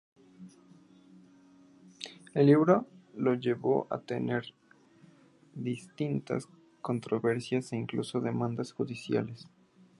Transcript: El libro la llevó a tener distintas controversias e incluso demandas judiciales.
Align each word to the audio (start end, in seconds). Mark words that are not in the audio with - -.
El 2.33 2.47
libro 2.47 2.87
la 3.17 3.35
llevó 3.35 3.85
a 3.91 3.99
tener 3.99 4.51
distintas 5.53 6.49
controversias 6.81 7.71
e 7.71 7.75
incluso 7.75 8.19
demandas 8.19 8.71
judiciales. 8.71 9.47